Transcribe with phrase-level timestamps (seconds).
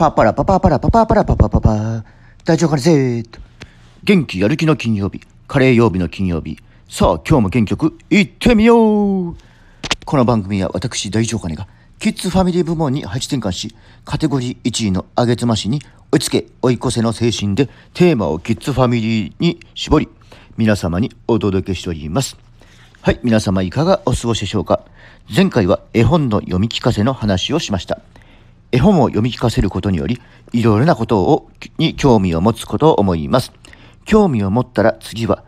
[0.00, 2.04] パパラパパパラパパパラパパパパ。
[2.46, 3.38] 大丈夫かなせーと。
[4.02, 5.20] 元気やる気の金曜日。
[5.46, 6.58] カレー曜日の金曜日。
[6.88, 9.36] さあ、今日も元気よく行ってみよう
[10.06, 11.68] この番組は私、大丈夫かねが、
[11.98, 13.76] キッズファミリー部門に配置転換し、
[14.06, 20.08] カテゴリー1位のあげつましに追いつけ、追い越せの精神でテーマをキッズファミリーに絞り、
[20.56, 22.38] 皆様にお届けしております。
[23.02, 24.80] はい、皆様いかがお過ごしでしょうか
[25.28, 28.00] 前回は絵本の読み聞かせの話をしました。
[28.72, 30.20] 絵本を読み聞かせることにより、
[30.52, 33.52] いろいろなことをに興味を持つことを思います。
[34.04, 35.44] 興味を持ったら次は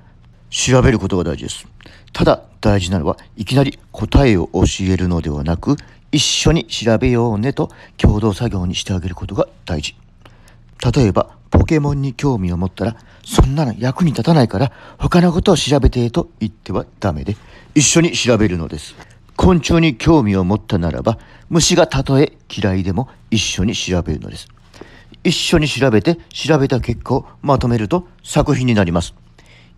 [0.50, 1.66] 調べることが大事です。
[2.12, 5.76] ただ大事なのはいきなり答えを教えるのではなく、
[6.10, 9.96] 一緒に調べようねと共同作業にしてあげることが大事。
[10.94, 17.36] 例えば、ポケモンに興味を持ったら、そんなの役に立たないから他のことを調べてと言ってはダメで、
[17.74, 18.94] 一緒に調べるのです。
[19.36, 21.18] 昆虫に興味を持ったならば、
[21.48, 24.48] 虫がたとえ嫌いでも一緒に調べるのです。
[25.24, 29.14] 一緒に調べて調べた結果をまとめると作品になります。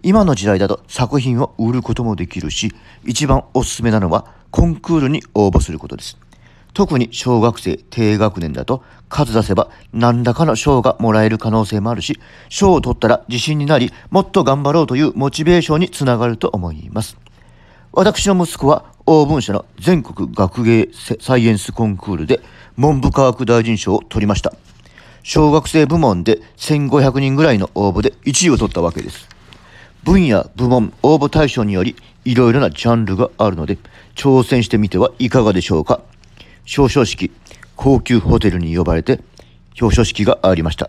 [0.02, 2.74] 今の時代だと作品を売ることもできるし、
[3.04, 6.18] 一番おすすめなのはコンクールに応募することです。
[6.74, 17.16] 特に小学生低学年だと数出せば何らかの賞がもらえる可能性もあるし、賞を取ったら自信になり、もっと頑張ろうというモチベーションにつながると思います。
[17.92, 20.88] 私の息子は欧文社の全国学芸
[21.20, 22.40] サイエンスコンクールで
[22.78, 24.54] 文部科学大臣賞を取りました。
[25.22, 29.28] 小学生部門で1500人ぐらいの応募で1位を取ったわけです。
[30.04, 33.76] 分野、部門、応募対象によりいろいろなジャンルがあるので
[34.14, 36.00] 挑戦してみてはいかがでしょうか。
[36.76, 37.30] 表彰式、
[37.76, 39.20] 高級ホテルに呼ばれて
[39.78, 40.88] 表彰式がありました。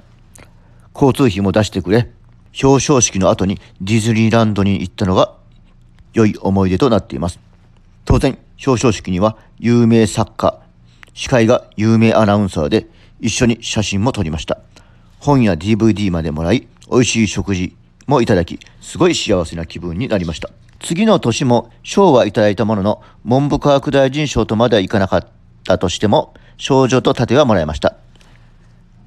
[0.94, 2.09] 交通費も出してくれ、
[2.63, 5.33] 表彰式の後にディズニーランドに行ったのが
[6.13, 7.39] 良い思い出となっています。
[8.06, 10.59] 当然、表彰式には有名作家、
[11.14, 12.88] 司会が有名アナウンサーで
[13.20, 14.59] 一緒に写真も撮りました。
[15.20, 17.75] 本や DVD までもらい、美味しい食事
[18.06, 20.50] もいただき、すごい幸せな気分になりました。
[20.80, 25.28] 次の年も賞はいただいたものの、文部科学大臣賞とまではいかなかっ
[25.63, 27.96] たとしても、賞状と盾はもらいました。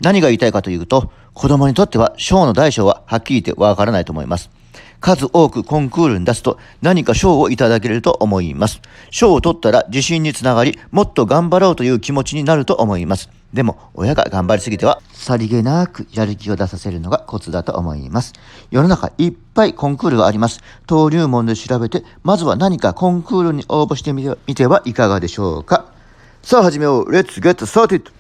[0.02, 4.50] 何が言いたいかというと、子供にとっては賞の大小ははっきり言ってわからないと思います。
[5.00, 8.80] 数多くコンクールに出すと何か賞をいただけると思います。
[9.10, 13.30] 賞を取ったら自信につながり、もっと頑張ろうという気持ちになると思います。
[13.52, 18.34] でも、親が頑張りすぎては、さりげなくやる気を出させるのがコツだと思います。
[18.70, 20.60] 世の中いっぱいコンクールがあります。
[20.88, 25.86] 登竜門で調べて、まずは何かコンクールに応募してみてはいかがでしょうか。
[26.42, 27.10] さあ始めよう。
[27.10, 28.17] Let's get started!